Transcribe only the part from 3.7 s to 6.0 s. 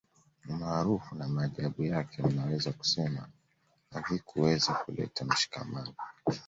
havikuweza kuleta mshikamano